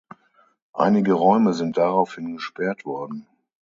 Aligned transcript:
Einige 0.73 1.13
Räume 1.13 1.53
sind 1.53 1.77
daraufhin 1.77 2.33
gesperrt 2.33 2.85
worden. 2.87 3.27